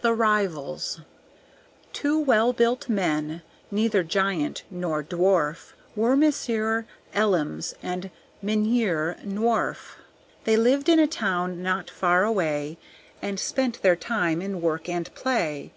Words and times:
The 0.00 0.14
Rivals 0.14 1.00
Two 1.92 2.18
well 2.18 2.54
built 2.54 2.88
men, 2.88 3.42
neither 3.70 4.02
giant 4.02 4.62
nor 4.70 5.02
dwarf, 5.04 5.74
Were 5.94 6.16
Monsieur 6.16 6.86
Elims 7.14 7.74
and 7.82 8.08
Mynheer 8.40 9.18
Nworf. 9.22 9.96
They 10.44 10.56
lived 10.56 10.88
in 10.88 10.98
a 10.98 11.06
town 11.06 11.62
not 11.62 11.90
far 11.90 12.24
away, 12.24 12.78
And 13.20 13.38
spent 13.38 13.82
their 13.82 13.96
time 13.96 14.40
in 14.40 14.62
work 14.62 14.88
and 14.88 15.14
play. 15.14 15.72